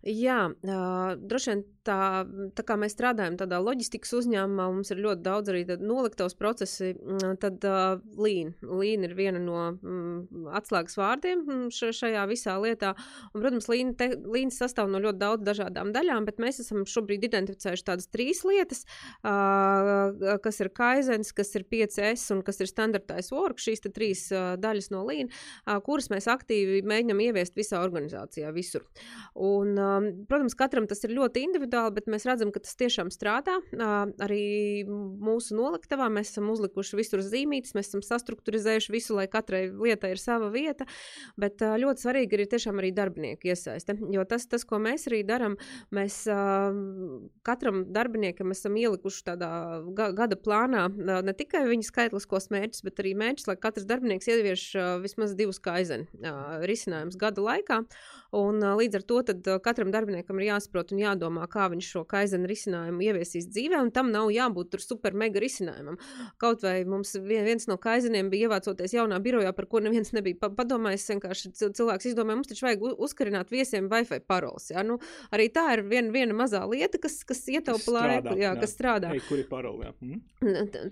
[0.01, 2.25] Jā, uh, droši vien tā,
[2.57, 6.95] tā kā mēs strādājam tādā loģistikas uzņēmumā, mums ir ļoti daudz arī noliktos procesi.
[7.41, 8.01] Tad uh.
[8.17, 12.95] Līna ir viena no mm, atslēgas vārdiem šajā visā lietā.
[13.31, 18.09] Un, protams, līna sastāv no ļoti daudz dažādām daļām, bet mēs esam šobrīd identificējuši tādas
[18.09, 18.83] trīs lietas,
[19.21, 23.61] uh, kas ir kaizens, kas ir 5S un kas ir standartais work.
[23.61, 28.87] Šīs trīs uh, daļas no līna, uh, kuras mēs aktīvi mēģinam ieviest visā organizācijā, visur.
[29.35, 33.57] Un, um, protams, katram tas ir ļoti individuāli, bet mēs redzam, ka tas tiešām strādā.
[33.73, 34.43] Uh, arī
[34.87, 40.21] mūsu noliktavā mēs esam uzlikuši visur zīmītes, mēs esam sastruktūrizējuši visu, lai katrai lietai ir
[40.21, 40.87] sava vieta.
[41.39, 43.97] Bet uh, ļoti svarīgi ir tiešām arī darbinieku iesaiste.
[44.13, 45.57] Jo tas, tas ko mēs arī darām,
[45.95, 46.71] mēs uh,
[47.47, 49.51] katram darbiniekam esam ielikuši tādā
[49.97, 54.29] ga gada plānā uh, ne tikai viņa skaitliskos mērķus, bet arī mērķus, lai katrs darbinieks
[54.31, 57.81] ievieš uh, vismaz divus kaizeni uh, risinājumus gada laikā.
[58.37, 61.89] Un, uh, līdz ar to tad, uh, katram darbiniekam ir jāsaprot un jādomā, kā viņš
[61.95, 65.99] šo kaizenu risinājumu ieviesīs dzīvē, un tam nav jābūt super mega risinājumam.
[66.41, 71.09] Kaut vai mums viens no kaizeniem bija ievācoties jaunā birojā, par ko neviens nebija padomājis.
[71.11, 74.69] Vienkārši cilvēks izdomāja, mums taču vajag uzkarināt viesiem Wi-Fi paroles.
[74.71, 74.85] Ja?
[74.87, 74.97] Nu,
[75.33, 78.53] arī tā ir viena, viena mazā lieta, kas, kas ietaupa laiku, jā, jā.
[78.61, 79.11] kas strādā.
[79.15, 79.91] Ei, kur ir parole?
[80.01, 80.21] Mm?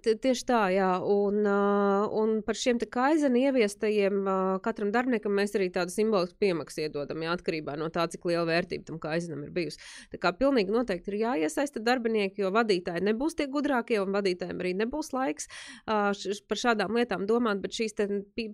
[0.05, 0.91] Tieši tā, jā.
[1.05, 4.27] Un, uh, un par šiem kaizenu ieviestajiem
[4.65, 7.23] katram darbiniekam mēs arī tādu simbolisku piemaksu iedodam.
[7.25, 9.80] Jā, atkarībā no tā, cik liela vērtība tam kaizinam ir bijusi.
[10.13, 14.74] Tā kā pilnīgi noteikti ir jāiesaista darbinieki, jo vadītāji nebūs tie gudrākie, un vadītājiem arī
[14.82, 17.98] nebūs laiks uh, š, par šādām lietām domāt, bet šīs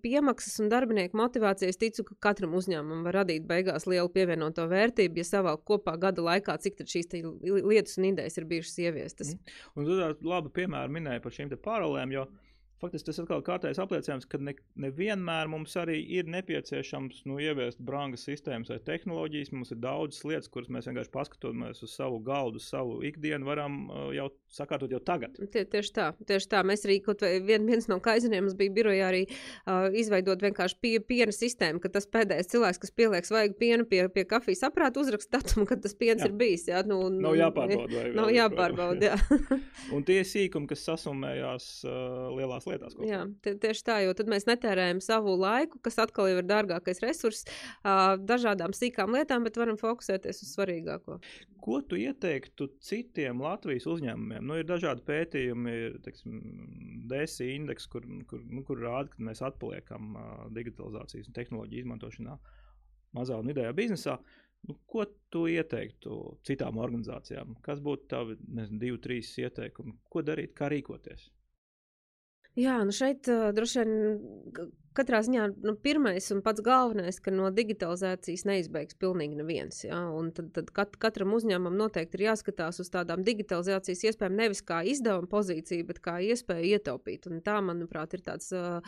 [0.04, 5.28] piemaksas un darbinieku motivācijas ticu, ka katram uzņēmumam var radīt beigās lielu pievienoto vērtību, ja
[5.28, 9.36] savā kopā gada laikā, cik šīs lietas un idejas ir bijušas ieviestas.
[9.36, 9.54] Mm.
[9.76, 12.26] Un tu tādu labu piemēru minēji par šīm paralēlēm, jo
[12.82, 18.26] faktiski tas atkal kārtējs apliecinājums, ka ne, nevienmēr mums arī ir nepieciešams nu, ieviest brangas
[18.28, 19.54] sistēmas vai tehnoloģijas.
[19.56, 23.80] Mums ir daudzas lietas, kuras mēs vienkārši paskatoties uz savu galdu, uz savu ikdienu, varam
[23.90, 25.38] uh, jau sakārtot jau tagad.
[25.54, 26.64] Tie, tieši tā, tieši tā.
[26.68, 27.00] Mēs arī
[27.46, 31.92] vien, viens no kaiziniem mums bija birojā arī uh, izveidot vienkārši pie, piena sistēmu, ka
[31.94, 35.96] tas pēdējais cilvēks, kas pieliek svaigu pienu pie, pie kafijas aprāta, uzraksta datumu, kad tas
[35.98, 36.30] piens jā.
[36.30, 36.68] ir bijis.
[36.72, 38.04] Jā, nu, nav jāpārbauda.
[38.20, 39.16] Nav jāpārbauda, jā.
[39.96, 42.96] un tie sīkumi, kas sasumējās uh, lielās lietās lietās.
[42.96, 43.08] Kopā.
[43.10, 47.48] Jā, tieši tā, jo tad mēs netērējam savu laiku, kas atkal ir dārgākais resurss,
[47.84, 51.20] dažādām sīkām lietām, bet varam fokusēties uz svarīgāko.
[51.66, 54.46] Ko tu ieteiktu citiem Latvijas uzņēmumiem?
[54.46, 56.40] Nu, ir dažādi pētījumi, ir teiksim,
[57.10, 60.18] DSI indeks, kur, kur, nu, kur rāda, ka mēs atpaliekam
[60.54, 62.40] digitalizācijas un tehnoloģiju izmantošanā
[63.16, 64.20] mazā un vidējā biznesā.
[64.66, 67.54] Nu, ko tu ieteiktu citām organizācijām?
[67.66, 69.94] Kas būtu tavi nezinu, divi, trīs ieteikumi?
[70.10, 71.28] Ko darīt, kā rīkoties?
[72.56, 78.46] Jā, nu šeit droši vien katrā ziņā nu, pirmais un pats galvenais, ka no digitalizācijas
[78.48, 79.82] neizbeigs pilnīgi neviens.
[79.86, 80.00] Ja?
[80.16, 84.82] Un tad, tad kat, katram uzņēmumam noteikti ir jāskatās uz tādām digitalizācijas iespējām nevis kā
[84.88, 87.28] izdevuma pozīcija, bet kā iespēja ietaupīt.
[87.30, 88.80] Un tā, manuprāt, ir tāds uh,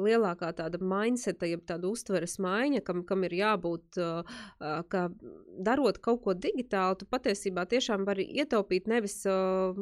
[0.00, 4.44] lielākā tāda mindseta, jeb tāda uztveres maiņa, kam, kam ir jābūt, uh,
[4.92, 5.06] ka
[5.64, 9.76] darot kaut ko digitāli, tu patiesībā tiešām vari ietaupīt nevis uh,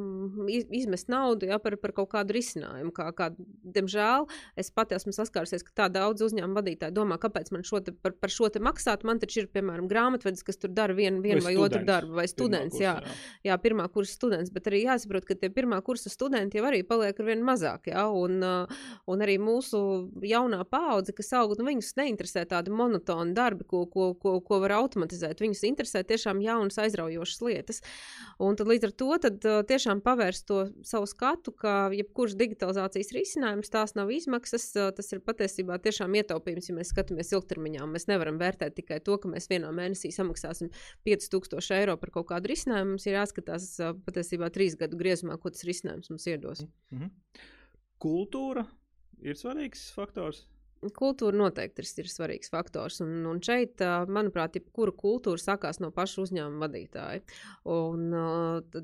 [0.48, 2.92] izmest naudu ja, par, par kaut kādu risinājumu.
[2.94, 3.30] Kā, kā,
[3.74, 4.28] diemžēl
[4.60, 8.32] es pati esmu saskārusies, tā daudz uzņēmuma vadītāji domā, kāpēc man šo te, par, par
[8.32, 9.06] šo te maksāt.
[9.08, 12.26] Man taču ir, piemēram, grāmatvedis, kas tur dara vienu vien vai, vai otru darbu, vai
[12.30, 12.76] students.
[12.76, 13.16] Kursa, jā, jā.
[13.48, 17.18] jā, pirmā kursa students, bet arī jāsaprot, ka tie pirmā kursa studenti jau arī paliek
[17.18, 17.88] ar vien mazāk.
[17.92, 19.80] Jā, un, un arī mūsu
[20.28, 24.76] jaunā paudze, kas aug, nu, viņus neinteresē tādi monotoni darbi, ko, ko, ko, ko var
[24.82, 25.40] automatizēt.
[25.42, 27.82] Viņus interesē tiešām jaunas, aizraujošas lietas.
[28.42, 33.72] Un tad līdz ar to tad, tiešām pavērst to savu skatu, ka jebkurš digitalizācijas risinājums
[33.72, 37.86] tās nav izmaksas, tas ir patiesībā patiesībā tiešām ietaupījums, ja mēs skatāmies ilgtermiņā.
[37.86, 40.70] Mēs nevaram vērtēt tikai to, ka mēs vienā mēnesī samaksāsim
[41.04, 42.96] 5000 eiro par kaut kādu risinājumu.
[42.96, 46.64] Mums ir jāskatās patiesībā trīs gadu griezumā, ko tas risinājums mums iedos.
[46.90, 47.10] Mm -hmm.
[47.98, 48.66] Kultūra
[49.22, 50.46] ir svarīgs faktors.
[50.90, 52.98] Kultūra noteikti ir, ir svarīgs faktors.
[53.04, 57.22] Un, un šeit, manuprāt, jebkura kultūra sākās no paša uzņēmuma vadītāja.
[57.70, 58.08] Un,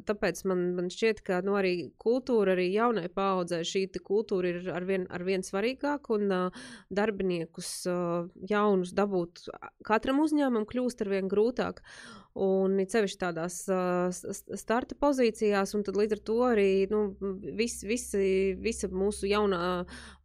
[0.06, 5.08] tāpēc man, man šķiet, ka nu, arī kultūra, arī jaunai paudzei šī kultūra ir arvien,
[5.10, 6.14] arvien svarīgāka.
[6.14, 6.54] Un
[6.94, 7.72] darbiniekus
[8.48, 9.48] jaunus dabūt
[9.86, 11.82] katram uzņēmumam kļūst arvien grūtāk.
[12.38, 13.56] Un it sevišķi tādās
[14.60, 17.00] starta pozīcijās, un līdz ar to arī nu,
[17.58, 19.62] vis, visi, visa mūsu jaunā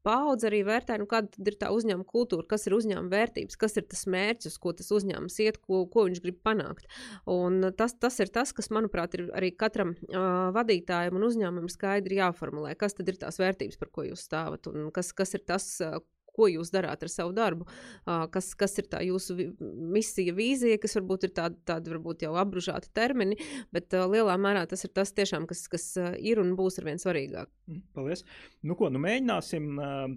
[0.05, 3.87] paudze arī vērtē, nu, kāda ir tā uzņēmuma kultūra, kas ir uzņēmuma vērtības, kas ir
[3.89, 6.89] tas mērķis, ko tas uzņēmums iet, ko, ko viņš grib panākt.
[7.29, 12.19] Un tas, tas ir tas, kas, manuprāt, ir arī katram uh, vadītājam un uzņēmumam skaidri
[12.19, 15.69] jāformulē, kas tad ir tās vērtības, par ko jūs stāvat, un kas, kas ir tas,
[15.85, 15.99] uh,
[16.33, 17.67] ko jūs darāt ar savu darbu,
[18.33, 19.35] kas, kas ir tā jūsu
[19.93, 23.37] misija, vīzija, kas varbūt ir tādi, tādi varbūt jau apbružāti termini,
[23.75, 27.51] bet lielā mērā tas ir tas tiešām, kas, kas ir un būs ar vien svarīgāk.
[27.69, 28.25] Mm, paldies.
[28.65, 29.69] Nu ko, nu mēģināsim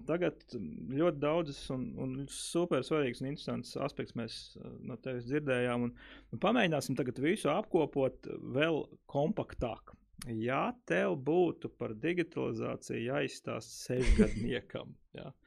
[0.09, 4.41] tagad ļoti daudzas un, un super svarīgas un interesantas aspektus mēs
[4.87, 5.95] no tevis dzirdējām un,
[6.33, 9.95] un pamēģināsim tagad visu apkopot vēl kompaktāk.
[10.33, 15.46] Ja tev būtu par digitalizāciju jāizstāsta sešgadniekam, ja, Nu,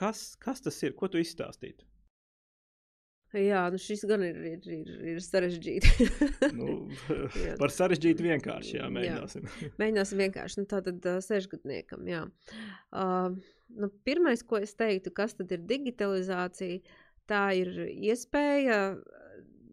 [0.00, 0.96] kas, kas tas ir?
[0.98, 1.86] Ko tu izstāstītu?
[3.30, 6.06] Jā, nu šis gan ir, ir, ir, ir sarežģīti.
[6.58, 6.88] nu,
[7.60, 9.46] par sarežģītu vienkārši, jā, mēģināsim.
[9.46, 9.70] jā.
[9.78, 12.24] Mēģināsim vienkārši, nu tā tad uh, sešgadniekam, jā.
[12.90, 13.36] Uh,
[13.70, 16.82] nu, pirmais, ko es teiktu, kas tad ir digitalizācija,
[17.30, 18.80] tā ir iespēja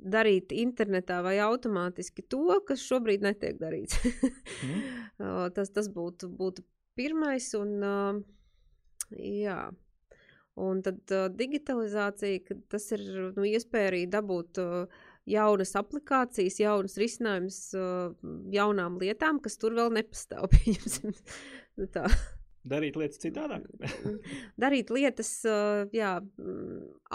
[0.08, 3.98] darīt internetā vai automātiski to, kas šobrīd netiek darīts.
[4.68, 4.88] mm.
[5.18, 6.68] uh, tas, tas būtu, būtu
[7.00, 7.78] pirmais un...
[7.82, 8.26] Uh,
[9.16, 9.70] Jā.
[10.58, 13.04] Un tad uh, digitalizācija, tas ir
[13.36, 18.16] nu, iespēja arī dabūt uh, jaunas aplikācijas, jaunas risinājumus uh,
[18.54, 20.50] jaunām lietām, kas tur vēl nepastāv.
[21.78, 22.08] nu, tā.
[22.68, 23.64] Darīt lietas citādāk.
[24.60, 25.30] Darīt lietas,
[25.96, 26.10] jā,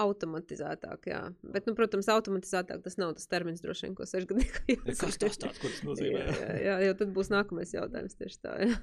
[0.00, 1.20] automatizētāk, jā.
[1.42, 4.80] Bet, nu, protams, automatizētāk tas nav tas termins, droši vien, ko sešgadniekā jau.
[5.02, 6.24] Kas tas tāds, ko tas nozīmē?
[6.24, 8.80] jā, jā, jā, jo tad būs nākamais jautājums tieši tā, jā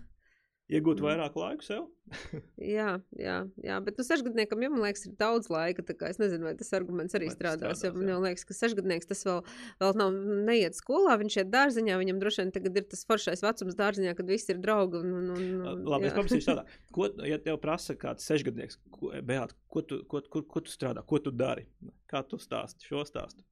[0.69, 1.05] iegūt mm.
[1.05, 1.87] vairāk laika sev.
[2.77, 5.83] jā, jā, jā, bet nu, sešgadniekam jau, man liekas, ir daudz laika.
[6.07, 7.81] Es nezinu, vai tas arguments arī vai strādās.
[7.81, 9.41] strādās jo, man liekas, ka sešgadnieks tas vēl,
[9.81, 10.17] vēl nav
[10.49, 11.99] neiet skolā, viņš iet dārziņā.
[12.01, 15.03] Viņam droši vien tagad ir tas foršais vecums dārziņā, kad visi ir draugi.
[15.03, 16.13] Un, un, un, Labi, jā.
[16.13, 16.65] es paprasīšu tādā.
[16.95, 21.05] Ko, ja tev prasa kāds sešgadnieks, ko, Beat, ko, tu, ko, ko, ko tu strādā,
[21.05, 21.67] ko tu dari?
[22.09, 23.45] Kā tu stāsti šo stāstu?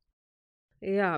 [0.81, 1.15] Jā,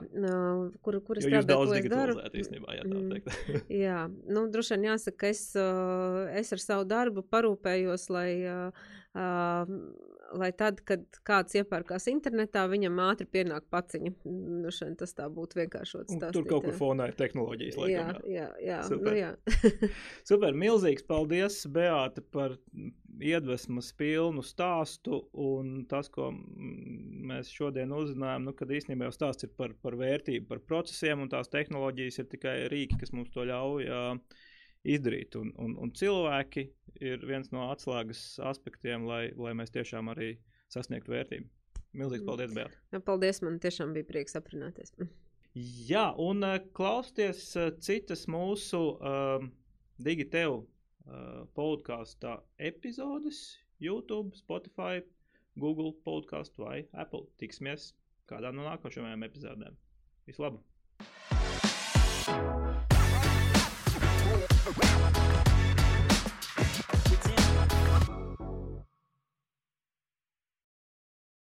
[0.81, 3.09] kur, kur es strādāju, daudz digitalizējat īstenībā, jā, tā Mm.
[3.11, 3.27] teikt.
[3.83, 3.97] Jā,
[4.31, 5.41] nu, droši vien jāsaka, ka es,
[6.39, 9.75] es ar savu darbu parūpējos, lai, uh,
[10.37, 14.13] lai tad, kad kāds iepērkās internetā, viņam ātri pienāk paciņa.
[14.25, 16.13] Nu, šeit tas tā būtu vienkāršots.
[16.13, 18.21] Stāstīt, Tur kaut kur fonā ir tehnoloģijas, laikam.
[18.23, 18.33] Jā.
[18.35, 18.79] jā, jā.
[18.87, 19.11] Super.
[19.11, 19.89] Nu, jā.
[20.29, 22.57] Super, milzīgs paldies, Beāta, par
[23.19, 25.23] iedvesmas pilnu stāstu.
[25.39, 29.97] Un tas, ko mm, mēs šodien uzzinājām, nu, kad īstenībā jau stāsts ir par, par
[29.99, 34.45] vērtību, par procesiem, un tās tehnoloģijas ir tikai rīki, kas mums to ļauj uh,
[34.87, 35.35] izdarīt.
[35.39, 36.65] Un, un, un cilvēki
[37.03, 40.33] ir viens no atslēgas aspektiem, lai, lai mēs tiešām arī
[40.73, 41.49] sasniegtu vērtību.
[41.99, 42.77] Milzīgs paldies, Beāta!
[42.93, 44.93] Jā, Paldies, man tiešām bija prieks aprunāties.
[45.89, 49.47] Jā, un uh, klausieties uh, citas mūsu uh,
[50.05, 52.37] Digitēvu uh, podkāstu
[52.69, 53.41] epizodes,
[53.81, 55.01] YouTube, Spotify,
[55.59, 57.25] Google podkāstu vai Apple.
[57.41, 57.91] Tiksimies
[58.29, 59.79] kādā no nākošajām epizodēm.
[60.29, 60.68] Vislabāk!
[64.77, 65.18] Yeah.